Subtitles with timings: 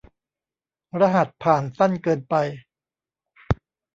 [1.01, 2.35] รหัสผ่านสั้นเกินไป